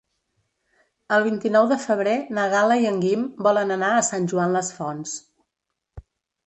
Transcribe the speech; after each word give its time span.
El 1.17 1.25
vint-i-nou 1.27 1.67
de 1.73 1.77
febrer 1.83 2.15
na 2.39 2.47
Gal·la 2.55 2.79
i 2.87 2.91
en 2.93 2.99
Guim 3.05 3.29
volen 3.49 3.77
anar 3.79 3.93
a 3.99 4.03
Sant 4.11 4.27
Joan 4.35 4.59
les 4.61 4.75
Fonts. 4.81 5.19